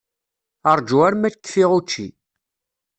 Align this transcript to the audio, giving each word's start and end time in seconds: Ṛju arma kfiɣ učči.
Ṛju 0.77 0.97
arma 1.07 1.29
kfiɣ 1.43 1.69
učči. 1.77 2.07